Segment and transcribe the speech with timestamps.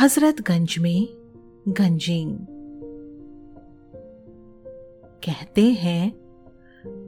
[0.00, 1.08] हजरतगंज में
[1.68, 2.38] गंजिंग
[5.24, 6.12] कहते हैं,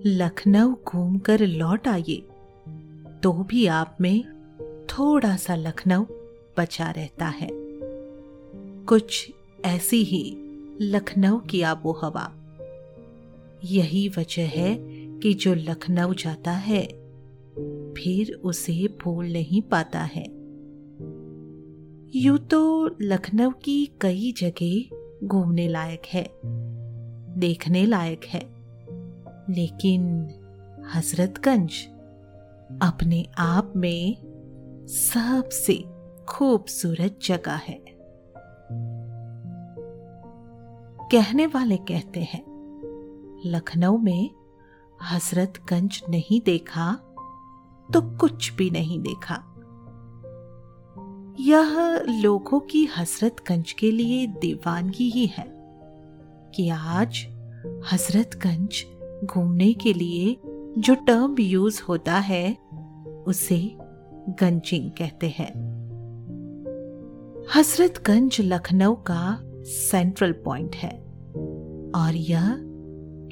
[0.06, 2.22] लखनऊ घूमकर लौट आइए।
[3.22, 4.24] तो भी आप में
[4.90, 6.04] थोड़ा सा लखनऊ
[6.58, 7.48] बचा रहता है।
[8.84, 9.32] कुछ
[9.64, 10.36] ऐसी ही
[10.80, 12.32] लखनऊ की आबो हवा
[13.64, 14.76] यही वजह है
[15.18, 16.86] कि जो लखनऊ जाता है,
[17.94, 20.35] फिर उसे भूल नहीं पाता है।
[22.14, 26.30] यूँ तो लखनऊ की कई जगह घूमने लायक है,
[27.40, 28.40] देखने लायक है।
[29.50, 30.02] लेकिन
[30.94, 31.72] हजरतगंज
[32.82, 34.16] अपने आप में
[34.88, 35.84] सबसे
[36.28, 37.82] खूबसूरत जगह है।
[41.12, 42.44] कहने वाले कहते हैं,
[43.46, 44.30] लखनऊ में
[45.02, 46.92] हजरतगंज नहीं देखा
[47.88, 49.55] तो कुछ भी नहीं देखा।
[51.40, 55.46] यह लोगों की हजरतगंज के लिए दीवानगी ही है
[56.54, 57.26] कि आज
[57.92, 58.84] हजरतगंज
[59.24, 60.36] घूमने के लिए
[60.78, 62.56] जो टर्म यूज़ होता है,
[63.26, 63.76] उसे
[64.28, 65.52] गंजिंग कहते हैं।
[67.54, 70.98] हजरतगंज लखनऊ का सेंट्रल पॉइंट है
[71.96, 72.56] और यह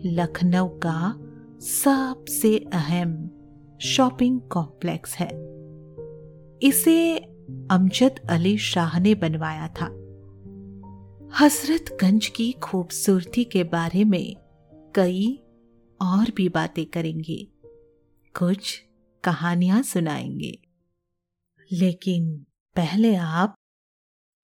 [0.05, 1.19] लखनऊ का
[1.60, 3.30] सबसे अहम
[3.80, 5.55] शॉपिंग कॉम्प्लेक्स है।
[6.62, 7.33] इसे
[7.70, 9.87] अमजद अली शाह ने बनवाया था।
[11.39, 14.37] हसरतगंज की खूबसूरती के बारे में
[14.97, 15.42] कई
[16.03, 17.49] और भी बातें करेंगे,
[18.38, 18.83] कुछ
[19.25, 20.59] कहानियाँ सुनाएँगे।
[21.72, 22.47] लेकिन
[22.77, 23.54] पहले आप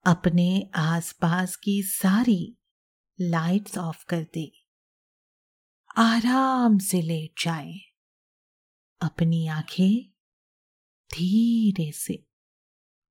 [0.07, 2.57] अपने आसपास की सारी
[3.21, 4.53] लाइट्स ऑफ़ कर दे।
[5.97, 7.75] आराम से लेट जाए।
[9.01, 10.11] अपनी आँखें
[11.13, 12.30] धीरे से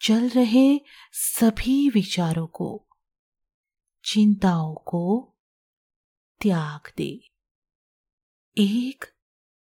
[0.00, 0.80] चल रहे
[1.12, 2.88] सभी विचारों को,
[4.04, 5.34] चिंताओं को
[6.40, 7.20] त्याग दे।
[8.58, 9.04] एक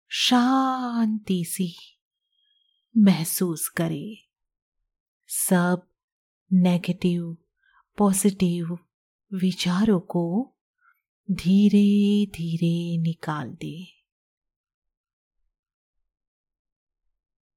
[0.08, 1.76] शांति सी
[2.96, 4.28] महसूस करे।
[5.26, 5.86] सब
[6.52, 7.36] नेगेटिव
[7.96, 8.78] पॉजिटिव
[9.34, 10.56] विचारों को
[11.30, 13.86] धीरे धीरे निकाल दे।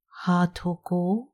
[0.08, 1.34] हाथों को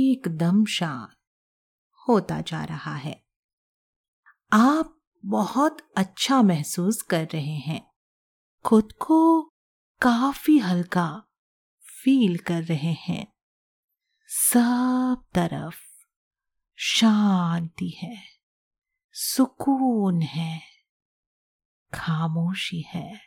[0.11, 1.15] एकदम शांत
[2.09, 3.25] होता जा रहा है।
[4.53, 7.91] आप बहुत अच्छा महसूस कर रहे हैं।
[8.65, 9.41] खुद को
[10.01, 11.23] काफ़ी हल्का
[12.03, 13.33] फील कर रहे हैं।
[14.27, 16.07] सब तरफ़
[16.75, 18.23] शांति है,
[19.11, 20.61] सुकून है,
[21.93, 23.21] खामोशी है।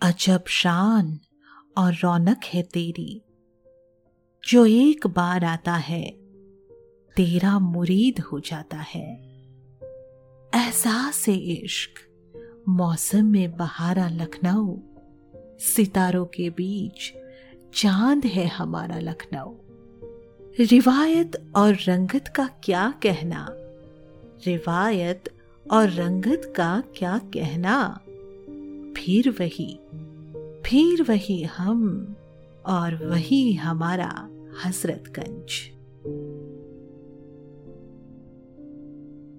[0.00, 1.20] अजब शान
[1.78, 3.31] और रौनक है तेरी।
[4.48, 6.10] जो एक बार आता है,
[7.16, 9.22] तेरा मुरीद हो जाता है।
[10.54, 11.90] एहसास इश्क,
[12.68, 14.76] मौसम में बहारा लखनऊ,
[15.58, 17.14] सितारों के बीच
[17.74, 19.54] चाँद है हमारा लखनऊ।
[20.60, 23.48] रिवायत और रंगत का क्या कहना?
[24.46, 25.22] रिवायत
[25.70, 28.00] और रंगत का क्या कहना?
[28.96, 29.78] फिर वही
[30.66, 32.14] फिर वही हम
[32.66, 34.28] और वही हमारा।
[34.64, 35.72] हजरतगंज।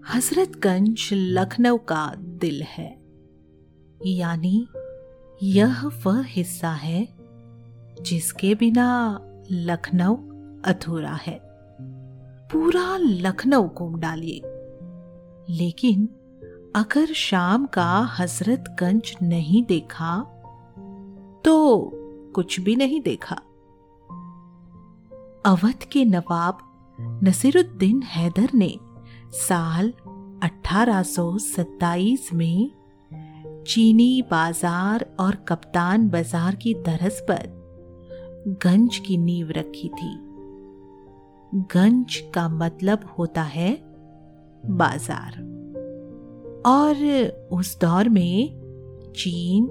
[0.09, 3.01] हजरतगंज लखनऊ का दिल है।
[4.05, 4.67] यानी
[5.43, 7.07] यह वह हिस्सा है
[8.01, 9.19] जिसके बिना
[9.51, 10.15] लखनऊ
[10.65, 11.39] अधूरा है।
[12.51, 14.41] पूरा लखनऊ घूम डालिए।
[15.49, 16.09] लेकिन
[16.75, 20.19] अगर शाम का हजरतगंज नहीं देखा
[21.45, 21.91] तो
[22.35, 23.41] कुछ भी नहीं देखा।
[25.45, 26.57] अवध के नवाब
[27.23, 28.79] नसीरुद्दीन हैदर ने
[29.33, 29.93] साल
[30.43, 32.71] 1827 में
[33.67, 37.41] चीनी बाज़ार और कप्तान बाज़ार की तरस पर
[38.63, 40.15] गंज की नींव रखी थी।
[41.53, 43.81] गंज का मतलब होता है
[44.65, 45.37] बाज़ार।
[46.65, 46.95] और
[47.51, 49.67] उस दौर में चीन,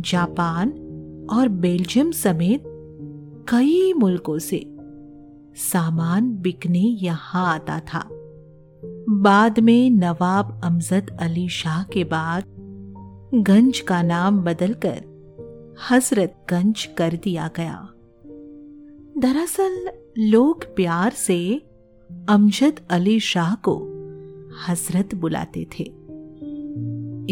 [0.00, 0.68] जापान
[1.30, 2.64] और बेल्जियम समेत
[3.48, 4.70] कई मुल्कों से
[5.56, 8.08] सामान बिकने यहाँ आता था।
[9.08, 12.44] बाद में नवाब अमजद अली शाह के बाद
[13.34, 15.04] गंज का नाम बदलकर
[15.90, 17.88] हजरतगंज कर दिया गया।
[19.18, 21.62] दरअसल लोग प्यार से
[22.28, 23.76] अमजद अली शाह को
[24.68, 25.84] हज़रत बुलाते थे।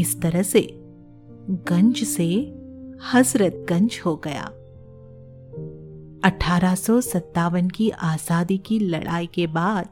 [0.00, 0.68] इस तरह से
[1.50, 2.26] गंज से
[3.12, 4.50] हजरतगंज हो गया।
[6.24, 6.74] अठारह
[7.68, 9.88] की आज़ादी की लड़ाई के बाद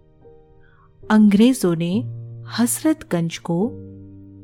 [1.10, 2.00] अंग्रेज़ों ने
[2.58, 3.70] हसरतगंज को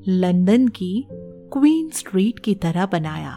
[0.08, 1.06] लंदन की
[1.52, 3.32] क्वीन स्ट्रीट की तरह बनाया।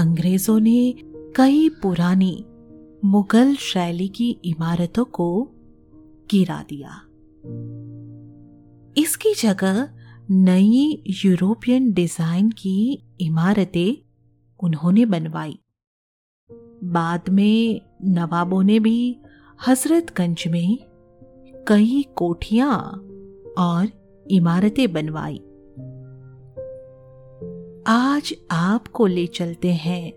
[0.00, 0.94] अंग्रेज़ों ने
[1.36, 2.44] कई पुरानी
[3.04, 5.48] मुगल शैली की इमारतों को
[6.30, 7.00] गिरा दिया।
[9.02, 9.88] इसकी जगह
[10.30, 13.96] नई यूरोपियन डिज़ाइन की इमारतें
[14.60, 15.58] उन्होंने बनवाई।
[16.84, 19.16] बाद में नवाबों ने भी
[19.68, 20.78] हजरतगंज में
[21.68, 22.78] कई कोठियाँ
[23.58, 23.88] और
[24.30, 25.42] इमारतें बनवाई।
[27.86, 30.12] आज आपको ले चलते हैं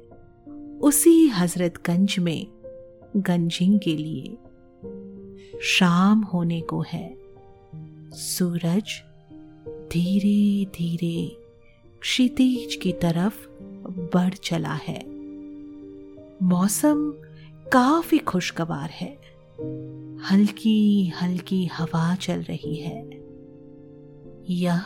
[0.80, 2.48] उसी हजरतगंज में
[3.18, 4.38] गंजिंग के लिए।
[5.62, 7.18] शाम होने को है।
[8.14, 9.04] सूरज
[9.92, 11.38] धीरे धीरे
[12.02, 13.50] क्षितिज की तरफ़
[13.90, 15.19] बढ़ चला है।
[16.44, 17.14] मौसम
[17.74, 19.18] काफ़ी खुशगवार है।
[20.32, 23.10] हल्की हल्की हवा चल रही है।
[24.50, 24.82] यह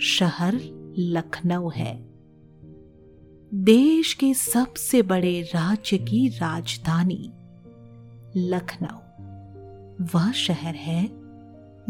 [0.00, 0.60] शहर
[0.98, 2.08] लखनऊ है।
[3.54, 7.32] देश के सबसे बड़े राज्य की राजधानी
[8.36, 8.98] लखनऊ।
[10.14, 11.10] वह शहर है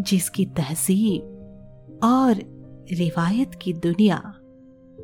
[0.00, 1.22] जिसकी तहजीब
[2.02, 2.34] और
[2.92, 4.34] रिवायत की दुनिया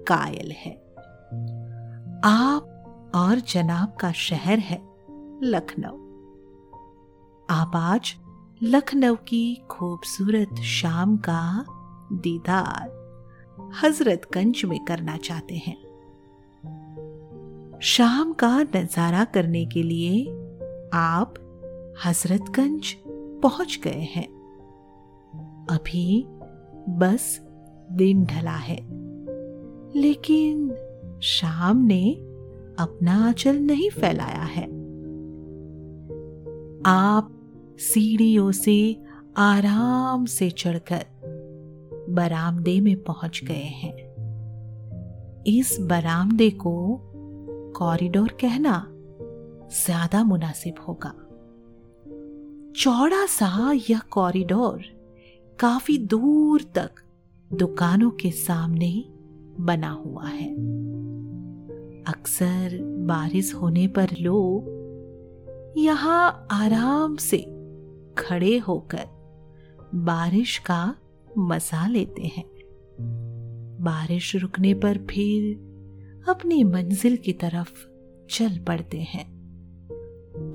[0.09, 0.73] कायल है।
[2.25, 2.74] आप
[3.15, 4.77] और जनाब का शहर है
[5.43, 5.97] लखनऊ।
[7.49, 8.15] आप आज
[8.63, 11.65] लखनऊ की खूबसूरत शाम का
[12.13, 12.91] दीदार
[13.83, 15.77] हजरतगंज में करना चाहते हैं।
[17.83, 20.25] शाम का नज़ारा करने के लिए
[20.95, 21.35] आप
[22.07, 22.95] हजरतगंज
[23.43, 24.27] पहुँच गए हैं।
[25.71, 26.25] अभी
[26.99, 27.41] बस
[27.93, 28.79] दिन ढला है,
[29.97, 30.71] लेकिन
[31.23, 32.34] शाम ने
[32.79, 34.65] अपना आंचल नहीं फैलाया है।
[36.87, 37.31] आप
[37.79, 39.03] सीढ़ियों से
[39.37, 41.05] आराम से चढ़कर
[42.11, 43.97] बरामदे में पहुँच गए हैं।
[45.47, 47.01] इस बरामदे को
[47.77, 48.87] कॉरिडोर कहना
[49.87, 51.13] ज़्यादा मुनासिब होगा।
[52.77, 54.85] चौड़ा सा यह कॉरिडोर
[55.59, 56.91] काफ़ी दूर तक
[57.53, 59.05] दुकानों के सामने
[59.61, 60.55] बना हुआ है।
[62.09, 64.85] अक्सर बारिश होने पर लोग
[65.79, 67.39] यहाँ आराम से
[68.19, 69.07] खड़े होकर
[69.95, 70.95] बारिश का
[71.39, 72.45] मज़ा लेते हैं।
[73.81, 75.55] बारिश रुकने पर फिर
[76.29, 77.87] अपनी मंजिल की तरफ़
[78.31, 79.35] चल पड़ते हैं।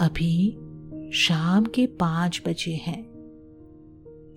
[0.01, 0.57] अभी
[1.13, 3.09] शाम के पाँच बजे हैं।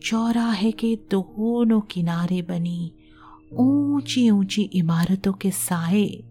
[0.04, 2.92] चौराहे के दोनों किनारे बनी
[3.52, 6.24] ऊँची ऊँची इमारतों के साए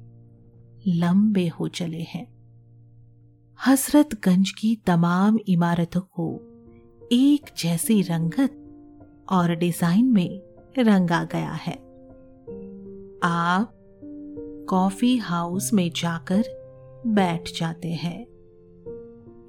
[0.88, 2.28] लंबे हो चले हैं।
[3.68, 6.36] हसरतगंज की तमाम इमारतों को
[7.12, 8.58] एक जैसी रंगत
[9.30, 10.42] और डिज़ाइन में
[10.80, 11.74] रंगा गया है।
[13.24, 13.74] आप
[14.70, 16.44] कॉफ़ी हाउस में जाकर
[17.08, 18.26] बैठ जाते हैं।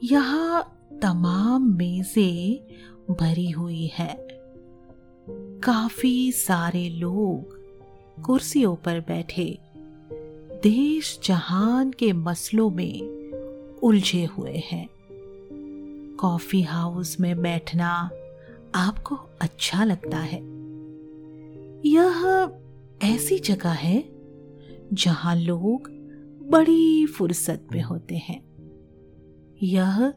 [0.02, 2.66] यहाँ तमाम मेजें
[3.14, 4.28] भरी हुई है।
[5.64, 7.58] काफ़ी सारे लोग
[8.22, 9.58] कुर्सियों पर बैठे
[10.62, 13.00] देश जहान के मसलों में
[13.82, 14.88] उलझे हुए हैं।
[16.20, 18.10] कॉफ़ी हाउस में बैठना
[18.74, 20.40] आपको अच्छा लगता है।
[21.86, 22.50] यह
[23.02, 24.04] ऐसी जगह है
[24.92, 25.88] जहाँ लोग
[26.50, 28.42] बड़ी फुर्सत में होते हैं।
[29.62, 30.14] यह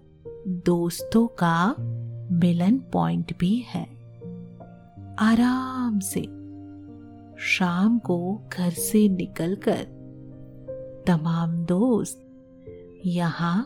[0.48, 1.76] दोस्तों का
[2.32, 3.86] मिलन पॉइंट भी है।
[5.20, 6.22] आराम से
[7.40, 9.95] शाम को घर से निकलकर
[11.08, 12.22] तमाम दोस्त
[13.06, 13.60] यहाँ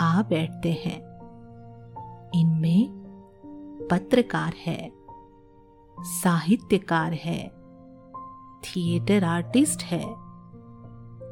[0.00, 0.98] आ बैठते हैं।
[2.34, 2.88] इनमें
[3.90, 4.92] पत्रकार है,
[5.98, 7.48] साहित्यकार है,
[8.64, 10.04] थिएटर आर्टिस्ट है,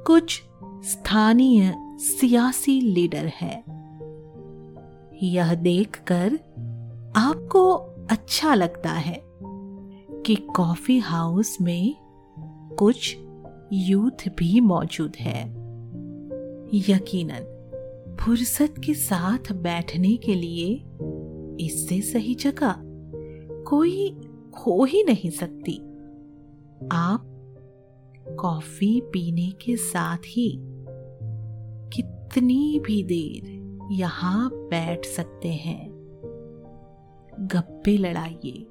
[0.07, 0.43] कुछ
[0.85, 3.65] स्थानीय सियासी लीडर है।
[5.23, 6.35] यह देखकर
[7.17, 7.75] आपको
[8.11, 9.21] अच्छा लगता है
[10.27, 11.97] कि कॉफ़ी हाउस में
[12.79, 13.17] कुछ
[13.73, 15.45] यूथ भी मौजूद है।
[16.75, 17.53] यकीनन,
[18.21, 20.85] फुर्सत के साथ बैठने के लिए
[21.61, 22.75] इससे सही जगह
[23.63, 24.17] कोई
[24.55, 25.77] खो ही नहीं सकती।
[26.93, 27.33] आप
[28.41, 30.59] कॉफ़ी पीने के साथ ही
[31.93, 33.57] कितनी भी देर
[33.93, 35.97] यहाँ बैठ सकते हैं।
[37.41, 38.67] गप्पे लड़ाइए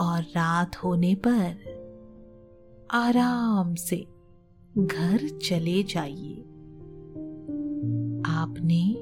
[0.00, 1.67] और रात होने पर
[2.90, 4.06] आराम से
[4.78, 6.40] घर चले जाइए।
[8.26, 8.94] आपने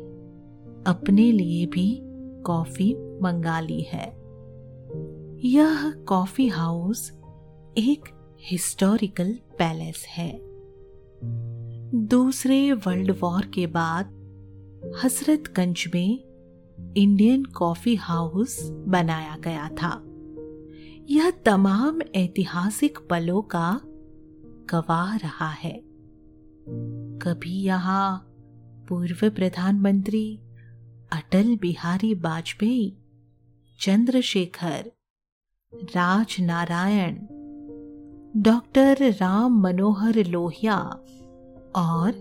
[0.91, 2.01] अपने लिए भी
[2.43, 4.09] कॉफ़ी मंगा ली है।
[5.49, 7.13] यह कॉफ़ी हाउस
[7.79, 8.05] एक
[8.41, 10.41] हिस्टोरिकल पैलेस है।
[12.07, 14.07] दूसरे वर्ल्ड वॉर के बाद
[15.05, 16.25] हसरतगंज में
[16.97, 20.03] इंडियन कॉफ़ी हाउस बनाया गया था।
[21.11, 23.81] यह तमाम ऐतिहासिक पलों का
[24.71, 25.83] गवाह रहा है।
[27.19, 28.19] कभी यहाँ
[28.89, 30.37] पूर्व प्रधानमंत्री
[31.13, 32.97] अटल बिहारी वाजपेयी,
[33.81, 34.93] चंद्रशेखर
[35.75, 37.17] राज नारायण
[38.43, 40.79] डॉक्टर राम मनोहर लोहिया
[41.77, 42.13] और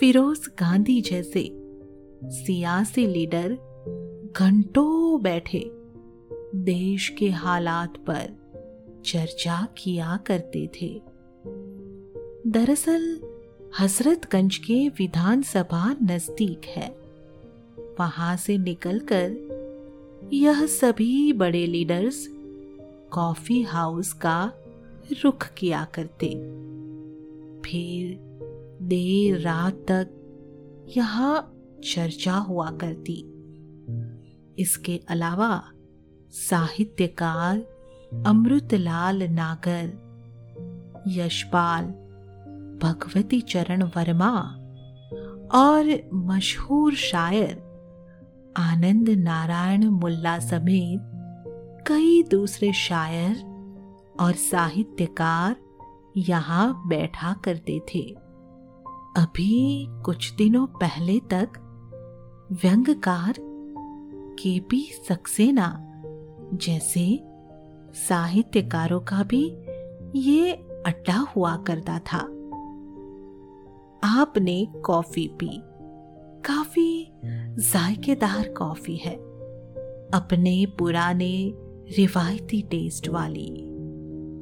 [0.00, 1.50] फिरोज गांधी जैसे
[2.24, 3.58] सियासी लीडर
[4.36, 5.77] घंटों बैठे
[6.54, 8.36] देश के हालात पर
[9.04, 11.02] चर्चा किया करते थे।
[12.46, 13.20] दरअसल
[13.78, 16.88] हसरतगंज के विधानसभा नज़दीक है।
[18.00, 19.48] वहाँ से निकलकर
[20.32, 22.28] यह सभी बड़े लीडर्स
[23.12, 24.52] कॉफ़ी हाउस का
[25.24, 26.28] रुख किया करते।
[27.60, 28.18] फिर
[28.82, 30.10] देर रात तक
[30.96, 33.24] यहाँ चर्चा हुआ करती।
[34.62, 35.70] इसके अलावा
[36.30, 37.58] साहित्यकार
[38.26, 39.86] अमृतलाल नागर,
[41.06, 41.84] यशपाल,
[42.82, 44.30] भगवती चरण वर्मा
[45.54, 47.52] और मशहूर शायर
[48.56, 51.00] आनंद नारायण मुल्ला समेत
[51.86, 53.36] कई दूसरे शायर
[54.20, 55.56] और साहित्यकार
[56.16, 58.16] यहाँ बैठा करते थे।
[59.16, 61.48] अभी कुछ दिनों पहले तक
[62.52, 63.34] व्यंगकार
[64.38, 65.87] केपी सक्सेना
[66.54, 67.24] जैसे
[67.94, 69.56] साहित्यकारों का भी
[70.16, 70.52] ये
[70.86, 72.18] अड्डा हुआ करता था।
[74.04, 75.62] आपने कॉफ़ी पी।
[76.44, 77.12] काफ़ी
[77.58, 79.14] जायकेदार कॉफ़ी है।
[80.14, 81.52] अपने पुराने
[81.96, 83.62] रिवायती टेस्ट वाली।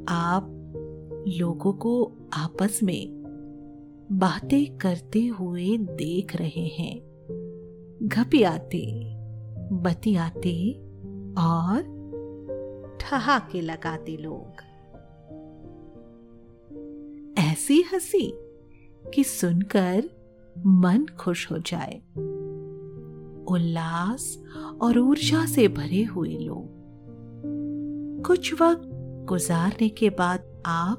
[0.09, 0.53] आप
[1.29, 3.17] लोगों को आपस में
[4.13, 7.01] बातें करते हुए देख रहे हैं।
[8.03, 9.17] घपियाते
[9.73, 10.73] बतियाते
[11.39, 11.96] और
[13.07, 14.53] ठहाके लगाते लोग।
[17.39, 18.33] ऐसी हँसी
[19.15, 20.05] कि सुनकर
[20.67, 22.03] मन खुश हो जाए।
[23.49, 24.43] उल्लास
[24.83, 26.67] और ऊर्जा से भरे हुए लोग।
[28.27, 28.91] कुछ वक्त
[29.29, 30.99] गुजारने के बाद आप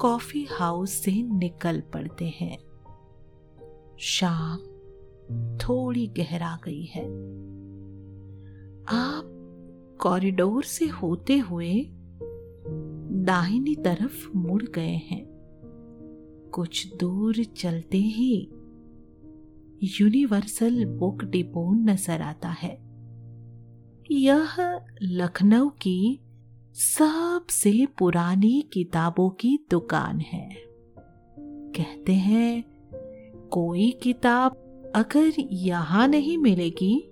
[0.00, 2.58] कॉफ़ी हाउस से निकल पड़ते हैं।
[3.98, 4.58] शाम
[5.56, 7.04] थोड़ी गहरा गई है।
[8.88, 9.31] आप
[10.02, 11.86] कॉरिडोर से होते हुए
[13.24, 15.26] दाहिनी तरफ़ मुड़ गए हैं।
[16.54, 18.48] कुछ दूर चलते ही
[19.82, 22.78] यूनिवर्सल बुक डिपो नज़र आता है।
[24.10, 24.46] यह
[25.02, 26.20] लखनऊ की
[26.74, 30.48] सबसे पुरानी किताबों की दुकान है।
[31.76, 32.64] कहते हैं,
[33.52, 34.52] कोई किताब
[34.94, 37.11] अगर यहाँ नहीं मिलेगी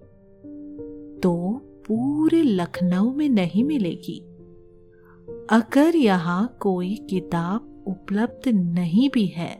[1.90, 4.18] पूरे लखनऊ में नहीं मिलेगी।
[5.50, 9.54] अगर यहाँ कोई किताब उपलब्ध नहीं भी है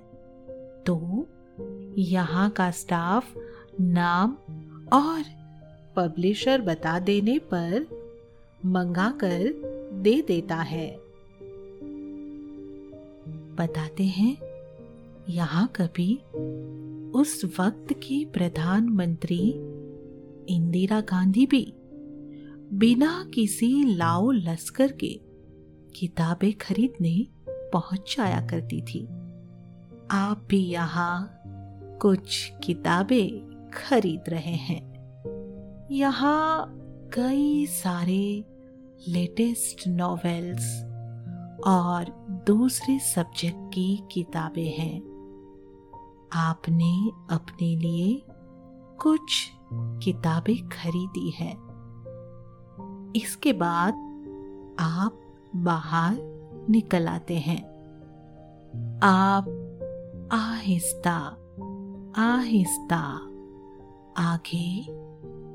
[0.87, 1.27] तो
[1.99, 3.35] यहाँ का स्टाफ
[3.81, 4.37] नाम
[4.93, 5.23] और
[5.97, 7.87] पब्लिशर बता देने पर
[8.67, 9.53] मंगा कर
[9.95, 10.89] दे देता है।
[13.57, 14.37] बताते हैं,
[15.29, 16.15] यहाँ कभी
[17.15, 19.43] उस वक्त की प्रधानमंत्री
[20.49, 21.63] इंदिरा गांधी भी
[22.73, 25.21] बिना किसी लाओ लश्कर के
[25.97, 29.07] किताबें खरीदने पहुँच जाया करती थी।
[30.11, 31.43] आप भी यहाँ
[32.03, 34.83] कुछ किताबें खरीद रहे हैं।
[35.91, 36.73] यहाँ
[37.15, 38.45] कई सारे
[39.09, 40.83] लेटेस्ट नॉवेल्स
[41.67, 42.05] और
[42.47, 45.00] दूसरे सब्जेक्ट की किताबें हैं।
[46.33, 48.23] आपने अपने लिए
[49.00, 51.70] कुछ किताबें खरीदी है।
[53.17, 53.95] इसके बाद
[54.81, 55.21] आप
[55.57, 56.17] बाहर
[56.71, 57.71] निकल आते हैं।
[59.02, 59.57] आप
[60.33, 61.37] आहिस्ता
[62.17, 63.26] आहिस्ता
[64.17, 64.87] आगे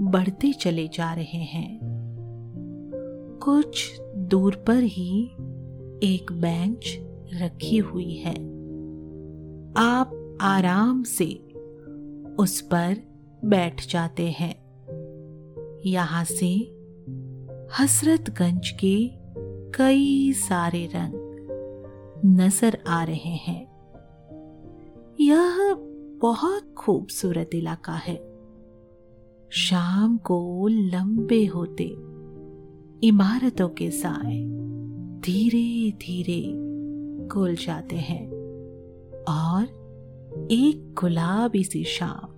[0.02, 1.80] बढ़ते चले जा रहे हैं।
[3.44, 5.26] कुछ दूर पर ही
[6.04, 7.00] एक बेंच
[7.34, 8.36] रखी हुई है।
[9.78, 11.34] आप आराम से
[12.40, 12.98] उस पर
[13.46, 14.66] बैठ जाते हैं।
[15.86, 16.75] यहाँ से
[17.80, 19.12] हसरतगंज के
[19.78, 21.14] कई सारे रंग
[22.26, 23.68] नज़र आ रहे हैं।
[25.20, 25.74] यह
[26.22, 28.16] बहुत खूबसूरत इलाका है।
[29.50, 31.84] शाम को लंबे होते
[33.08, 34.44] इमारतों के साए
[35.20, 36.42] धीरे धीरे
[37.28, 38.30] खुल जाते हैं
[39.24, 39.64] और
[40.52, 42.34] एक गुलाबी सी शाम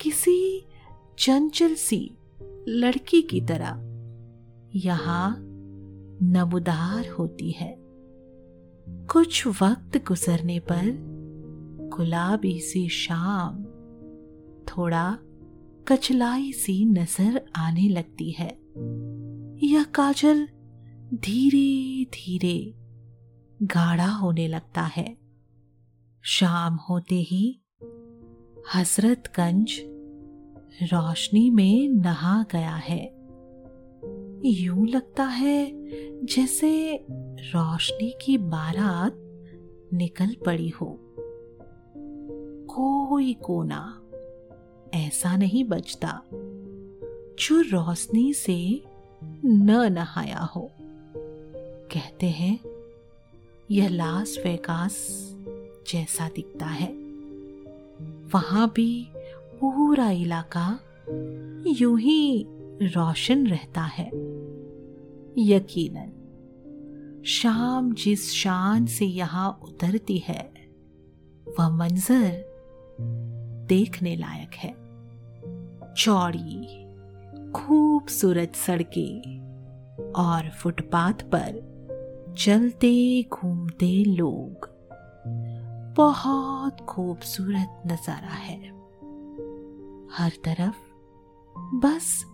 [0.00, 0.66] किसी
[1.18, 2.16] चंचल सी
[2.68, 3.91] लड़की की तरह
[4.74, 5.36] यहाँ
[6.22, 7.76] नमुदार होती है।
[8.88, 10.82] कुछ वक्त गुजरने पर
[11.96, 13.62] गुलाबी सी शाम
[14.68, 15.18] थोड़ा
[15.88, 18.48] कचलाई सी नज़र आने लगती है।
[19.68, 20.48] यह काजल
[21.14, 22.74] धीरे धीरे
[23.62, 25.16] गाढ़ा होने लगता है।
[26.22, 27.60] शाम होते ही
[28.74, 29.76] हजरतगंज
[30.82, 33.21] रोशनी में नहा गया है।
[34.44, 35.72] यूँ लगता है
[36.26, 37.04] जैसे
[37.40, 39.14] रोशनी की बारात
[39.92, 40.98] निकल पड़ी हो।
[42.74, 44.02] कोई कोना
[44.94, 46.22] ऐसा नहीं बचता
[47.40, 48.84] जो रोशनी से
[49.44, 50.70] न नहाया हो।
[51.92, 52.58] कहते हैं,
[53.70, 55.08] यह लास वेगास
[55.92, 56.92] जैसा दिखता है।
[58.34, 59.06] वहाँ भी
[59.60, 60.80] पूरा इलाका
[61.66, 62.46] यूँ ही
[62.82, 64.06] रोशन रहता है।
[65.38, 70.52] यकीनन, शाम जिस शान से यहाँ उतरती है,
[71.58, 72.44] वह मंजर
[73.68, 74.74] देखने लायक है।
[75.94, 76.82] चौड़ी,
[77.52, 79.42] खूबसूरत सड़कें
[80.12, 84.70] और फुटपाथ पर चलते घूमते लोग,
[85.96, 88.60] बहुत खूबसूरत नज़ारा है।
[90.12, 90.76] हर तरफ़
[91.56, 92.24] बस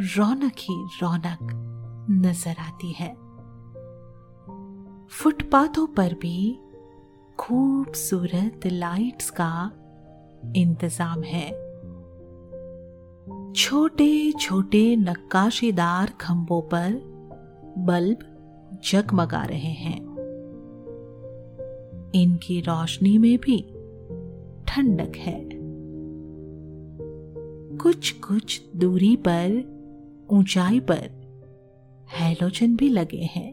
[0.00, 1.38] रौनक ही रौनक
[2.10, 3.08] नज़र आती है।
[5.08, 6.58] फुटपाथों पर भी
[7.38, 9.70] खूबसूरत लाइट्स का
[10.56, 11.50] इंतज़ाम है।
[13.52, 16.92] छोटे छोटे नक्काशीदार खंभों पर
[17.78, 18.18] बल्ब
[18.84, 19.98] जगमगा रहे हैं।
[22.14, 23.58] इनकी रोशनी में भी
[24.68, 25.48] ठंडक है।
[27.76, 29.77] कुछ कुछ दूरी पर
[30.30, 31.10] ऊंचाई पर
[32.08, 33.52] हैलोजन भी लगे हैं।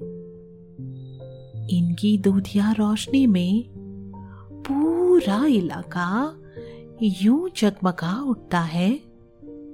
[1.67, 3.65] इनकी दूधिया रोशनी में
[4.67, 6.37] पूरा इलाका
[7.01, 8.99] यूँ जगमगा उठता है,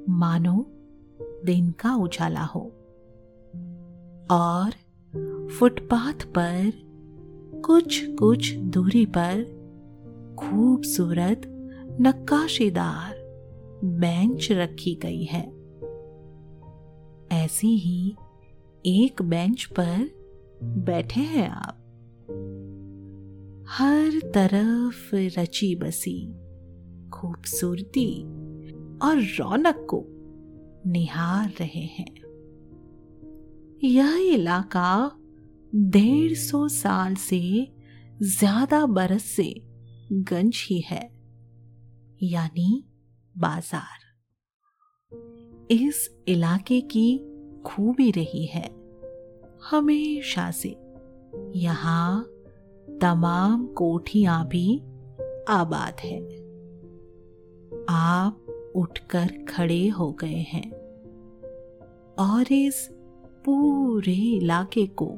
[0.09, 0.65] मानो
[1.45, 2.61] दिन का उजाला हो।
[4.31, 4.71] और
[5.49, 6.71] फुटपाथ पर
[7.65, 9.61] कुछ कुछ दूरी पर
[10.39, 11.41] खूबसूरत
[12.01, 13.15] नक्काशीदार
[13.83, 15.61] बेंच रखी गई है।
[17.32, 18.15] ऐसी ही
[18.86, 20.10] एक बेंच पर
[20.86, 21.78] बैठे हैं आप।
[23.70, 26.20] हर तरफ़ रची बसी,
[27.13, 28.10] खूबसूरती
[29.02, 30.04] और रौनक को
[30.88, 32.13] निहार रहे हैं।
[33.84, 35.12] यह इलाका
[35.74, 37.41] डेढ़ सौ साल से
[38.24, 39.54] ज़्यादा बरस से
[40.12, 41.04] गंज ही है,
[42.24, 42.84] यानी
[43.36, 44.00] बाज़ार।
[45.71, 47.17] इस इलाके की
[47.65, 48.71] खूबी रही है।
[49.71, 50.75] हमेशा से
[51.55, 52.23] यहाँ
[53.01, 54.81] तमाम कोठियाँ भी
[55.49, 56.19] आबाद है।
[57.89, 60.71] आप उठकर खड़े हो गए हैं
[62.19, 62.89] और इस
[63.45, 65.17] पूरे इलाके को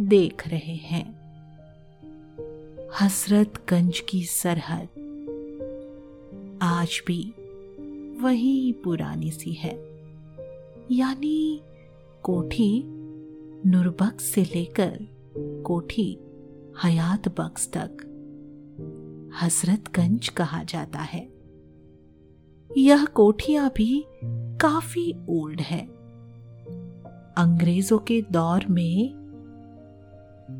[0.00, 1.24] देख रहे हैं।
[3.00, 4.88] हसरतगंज की सरहद
[6.62, 7.34] आज भी
[8.24, 9.74] वही पुरानी सी है।
[10.90, 11.60] यानी
[12.22, 12.82] कोठी
[13.66, 14.98] नुरबक्स से लेकर
[15.66, 16.18] कोठी
[16.84, 17.96] हयात बक्स तक
[19.42, 21.28] हसरतगंज कहा जाता है।
[22.76, 24.04] यह कोठियाँ भी
[24.60, 25.86] काफ़ी ओल्ड है।
[27.36, 29.24] अंग्रेज़ों के दौर में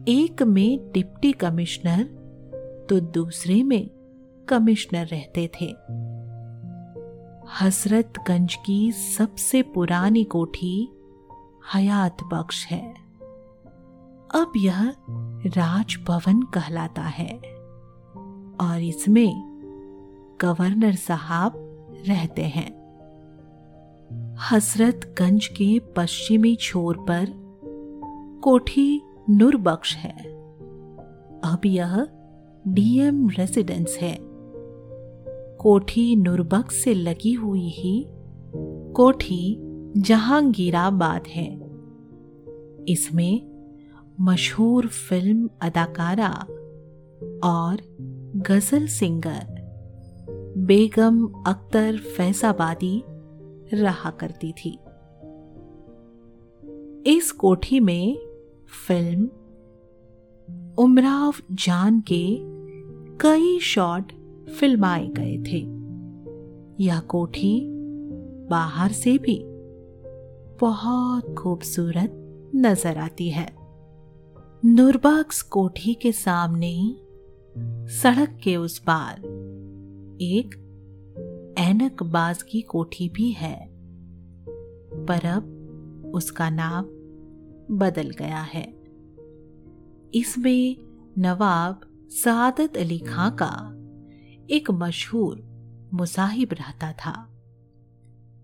[0.09, 2.05] एक में डिप्टी कमिश्नर
[2.91, 3.91] तो दूसरे में
[4.49, 5.75] कमिश्नर रहते थे।
[7.53, 10.93] हसरतगंज की सबसे पुरानी कोठी
[11.75, 12.95] हयात बख्श है।
[14.35, 14.95] अब यह
[15.47, 17.39] राजभवन कहलाता है
[18.61, 19.33] और इसमें
[20.41, 21.53] गवर्नर साहब
[22.07, 22.71] रहते हैं।
[24.51, 27.27] हसरतगंज के पश्चिमी छोर पर
[28.45, 30.17] कोठी नूरबख्श है।
[31.45, 32.09] अब यह
[32.69, 34.34] डीएम रेसिडेंस है।
[35.65, 38.07] कोठी नूरबख्श से लगी हुई ही,
[38.97, 39.57] कोठी
[39.97, 41.71] जहांगीराबाद है।
[42.89, 43.43] इसमें
[44.21, 46.31] मशहूर फ़िल्म अदाकारा
[47.45, 47.77] और
[48.37, 49.47] गज़ल सिंगर
[50.57, 53.05] बेगम अख्तर फैजाबादी
[53.75, 54.79] रहा करती थी।
[57.17, 58.19] इस कोठी में
[58.89, 59.31] फ़िल्म
[60.79, 62.37] उमराव जान के
[63.21, 64.13] कई शॉट
[64.49, 65.85] फिल्माए गए थे।
[66.85, 67.67] यह कोठी
[68.51, 69.43] बाहर से भी
[70.61, 72.21] बहुत खूबसूरत
[72.55, 73.57] नज़र आती है।
[74.65, 76.97] नुरबक्स कोठी के सामने
[77.89, 79.19] सड़क के उस पार
[80.21, 80.61] एक
[81.59, 83.69] ऐनक बाज की कोठी भी है।
[85.05, 85.61] पर अब
[86.15, 86.85] उसका नाम
[87.77, 88.75] बदल गया है।
[90.15, 90.77] इसमें
[91.19, 91.81] नवाब
[92.11, 93.74] सादत अली खां का
[94.51, 95.43] एक मशहूर
[95.95, 97.31] मुसाहिब रहता था।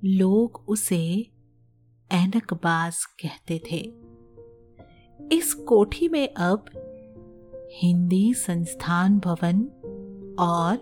[0.04, 1.30] लोग उसे
[2.12, 3.94] ऐनकबाज कहते थे।
[5.36, 6.64] इस कोठी में अब
[7.72, 9.62] हिंदी संस्थान भवन
[10.38, 10.76] और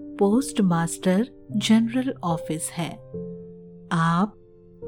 [0.00, 2.90] पोस्ट मास्टर जनरल ऑफ़िस है।
[3.92, 4.36] आप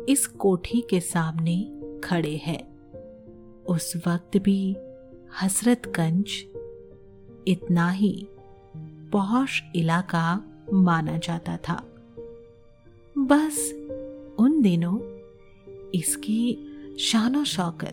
[0.08, 2.78] इस कोठी के सामने खड़े हैं।
[3.64, 4.76] उस वक्त भी
[5.42, 6.26] हसरतगंज
[7.46, 8.28] इतना ही
[9.12, 11.82] पौश इलाका माना जाता था।
[13.18, 13.72] बस
[14.38, 14.98] उन दिनों
[15.90, 16.68] इसकी
[17.00, 17.92] शानो शौकत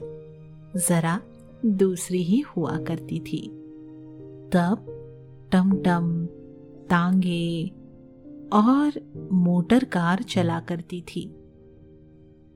[0.90, 1.20] जरा
[1.66, 3.48] दूसरी ही हुआ करती थी।
[4.54, 4.86] तब
[5.52, 6.26] टमटम,
[6.90, 7.72] तांगे
[8.54, 8.92] और
[9.34, 11.36] मोटर कार चला करती थी।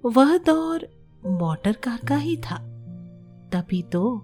[0.05, 0.87] वह दौर
[1.25, 2.57] मोटर कार का ही था,
[3.53, 4.21] तभी तो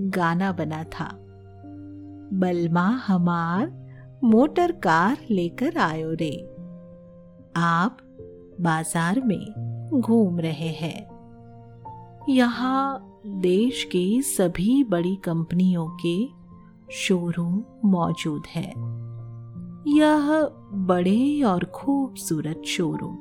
[0.00, 1.10] गाना बना था।
[2.32, 3.79] बलमा हमार
[4.22, 6.30] मोटर कार लेकर आयो रे।
[7.56, 7.96] आप
[8.60, 11.08] बाज़ार में घूम रहे हैं।
[12.28, 16.16] यहाँ देश के सभी बड़ी कंपनियों के
[16.94, 18.68] शोरूम मौजूद है।
[19.88, 20.28] यह
[20.88, 23.16] बड़े और खूबसूरत शोरूम।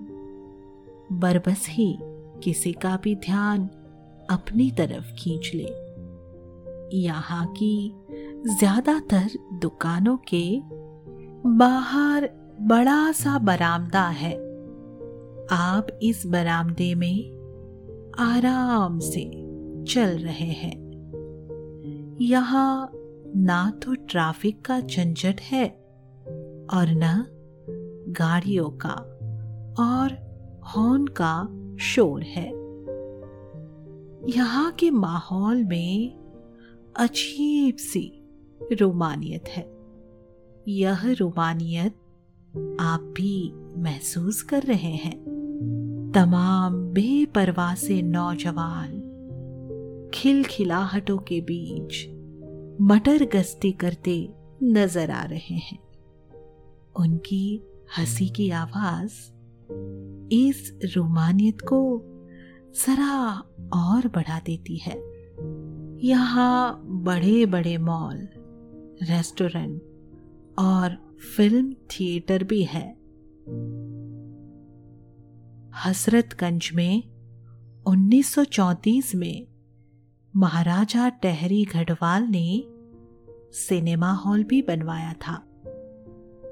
[1.20, 1.98] बरबस ही
[2.44, 3.68] किसी का भी ध्यान
[4.30, 5.70] अपनी तरफ़ खींच ले।
[6.98, 7.94] यहाँ की
[8.50, 9.30] ज़्यादातर
[9.62, 10.44] दुकानों के
[11.45, 12.30] बाहर
[12.62, 14.34] बड़ा सा बरामदा है।
[15.52, 17.32] आप इस बरामदे में
[18.19, 19.32] आराम से
[19.84, 20.89] चल रहे हैं।
[22.21, 22.91] यहाँ
[23.36, 25.69] ना तो ट्रैफ़िक का झंझट है
[26.73, 27.25] और न
[28.10, 28.93] गाड़ियों का
[29.80, 30.12] और
[30.63, 31.49] हॉर्न का
[31.80, 32.47] शोर है।
[34.30, 36.19] यहाँ के माहौल में
[36.95, 38.28] अजीब सी
[38.62, 39.79] रोमानियत है।
[40.67, 41.91] यह रोमानियत
[42.80, 45.30] आप भी महसूस कर रहे हैं।
[46.15, 49.06] तमाम बेपरवाह से नौजवान
[50.13, 52.08] खिलखिलाहटों के बीच
[52.82, 54.30] मटर गश्ती करते
[54.63, 55.80] नज़र आ रहे हैं।
[56.95, 57.63] उनकी
[57.98, 59.12] हँसी की आवाज़
[60.34, 62.02] इस रोमानियत को
[62.86, 63.38] जरा
[63.74, 65.04] और बढ़ा देती है।
[66.08, 68.28] यहाँ बड़े बड़े मॉल,
[69.04, 69.82] रेस्टोरेंट
[70.60, 72.88] और फ़िल्म थिएटर भी है।
[75.76, 77.04] हसरतगंज में
[77.88, 79.48] 1934 में
[80.36, 82.63] महाराजा टहरी गढ़वाल ने
[83.54, 85.36] सिनेमा हॉल भी बनवाया था।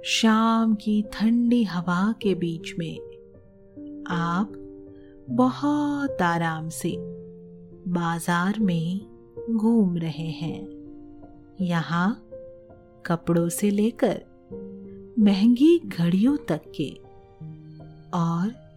[0.05, 2.97] शाम की ठंडी हवा के बीच में
[4.09, 4.53] आप
[5.29, 6.95] बहुत आराम से
[7.87, 8.99] बाज़ार में
[9.49, 10.67] घूम रहे हैं।
[11.61, 12.26] यहाँ
[13.07, 14.25] कपड़ों से लेकर
[15.19, 16.89] महँगी घड़ियों तक के
[18.13, 18.67] और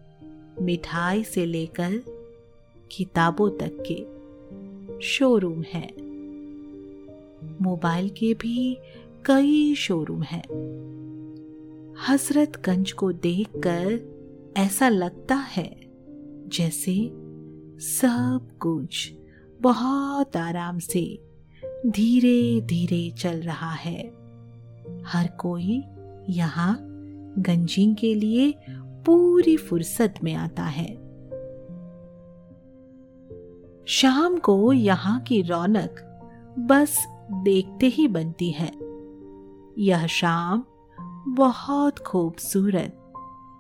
[0.60, 2.02] मिठाई से लेकर
[2.90, 4.20] किताबों तक के
[5.02, 5.94] शोरूम है।
[7.62, 8.78] मोबाइल के भी
[9.24, 10.42] कई शोरूम हैं।
[12.08, 14.00] हसरतगंज को देखकर
[14.56, 15.80] ऐसा लगता है
[16.48, 17.10] जैसे
[17.78, 19.12] सब कुछ
[19.60, 21.18] बहुत आराम से
[21.86, 24.19] धीरे धीरे चल रहा है।
[25.06, 25.84] हर कोई
[26.28, 26.78] यहाँ
[27.38, 28.54] गंजिंग के लिए
[29.06, 30.94] पूरी फुर्सत में आता है।
[33.86, 36.06] शाम को यहाँ की रौनक
[36.58, 38.72] बस देखते ही बनती है।
[39.78, 40.64] यह शाम
[41.28, 43.12] बहुत खूबसूरत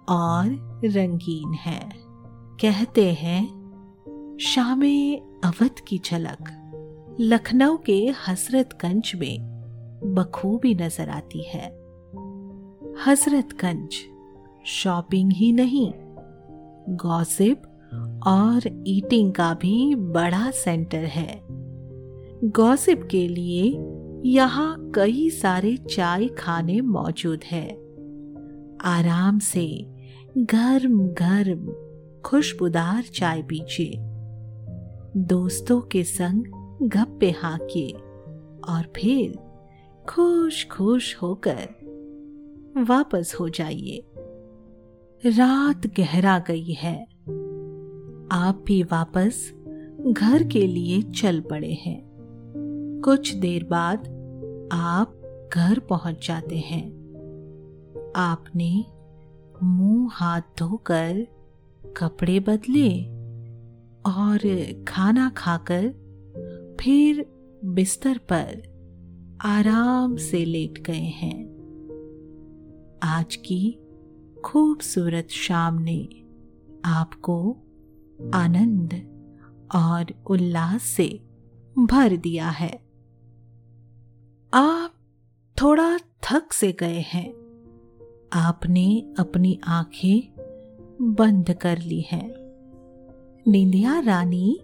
[0.08, 1.90] और रंगीन है।
[2.60, 3.60] कहते हैं,
[4.40, 4.80] शाम
[5.44, 6.56] अवध की झलक,
[7.20, 9.59] लखनऊ के हसरतगंज में।
[10.04, 11.68] बखूबी नज़र आती है।
[13.06, 13.94] हजरतगंज
[14.66, 15.92] शॉपिंग ही नहीं
[16.96, 17.62] गॉसिप
[18.26, 21.40] और ईटिंग का भी बड़ा सेंटर है।
[22.44, 23.64] गॉसिप के लिए
[24.24, 27.68] यहाँ कई सारे चाय खाने मौजूद है।
[28.84, 29.66] आराम से
[30.38, 31.72] गर्म गर्म
[32.22, 33.96] खुशबूदार चाय पीजिए।
[35.16, 36.44] दोस्तों के संग
[36.82, 37.92] गप्पे हाकिए
[38.68, 39.38] और फिर
[40.10, 41.68] खुश खुश होकर
[42.88, 44.04] वापस हो जाइए।
[45.26, 47.02] रात गहरा गई है।
[48.32, 49.52] आप भी वापस
[50.06, 52.10] घर के लिए चल पड़े हैं।
[53.04, 53.98] कुछ देर बाद
[54.72, 55.12] आप
[55.54, 56.88] घर पहुँच जाते हैं।
[58.16, 58.84] आपने
[59.62, 61.26] मुँह हाथ धोकर
[61.96, 63.02] कपड़े बदले
[64.12, 64.38] और
[64.88, 65.88] खाना खाकर
[66.80, 67.26] फिर
[67.64, 68.69] बिस्तर पर
[69.44, 71.44] आराम से लेट गए हैं।
[73.02, 73.78] आज की
[74.44, 76.08] खूबसूरत शाम ने
[76.84, 77.56] आपको
[78.34, 78.94] आनंद
[79.74, 81.20] और उल्लास से
[81.78, 82.80] भर दिया है।
[84.54, 84.94] आप
[85.62, 87.32] थोड़ा थक से गए हैं।
[88.32, 90.34] आपने अपनी आँखें
[91.14, 92.30] बंद कर ली हैं।
[93.48, 94.60] निंदिया रानी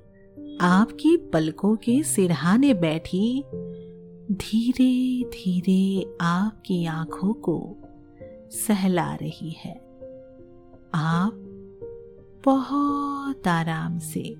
[0.60, 3.44] आपकी पलकों के सिरहाने बैठी
[4.32, 7.76] धीरे धीरे आपकी आँखों को
[8.50, 9.74] सहला रही है।
[10.94, 11.32] आप
[12.44, 14.36] बहुत आराम से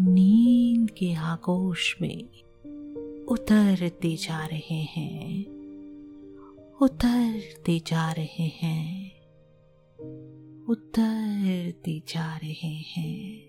[0.00, 2.28] नींद के आगोश में
[3.24, 5.46] उतरते जा रहे हैं,
[6.82, 9.12] उतरते जा रहे हैं,
[10.68, 13.47] उतरते जा रहे हैं।